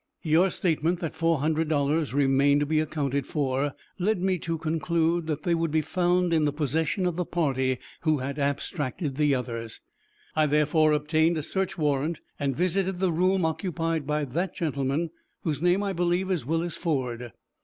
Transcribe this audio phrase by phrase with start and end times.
[0.23, 5.27] "Your statement that four hundred dollars remained to be accounted for, led me to conclude
[5.27, 9.35] that they would be found in the possession of the party who had abstracted the
[9.35, 9.79] others.
[10.35, 15.11] I therefore obtained a search warrant and visited the room occupied by that gentleman,
[15.43, 17.31] whose name I believe is Willis Ford."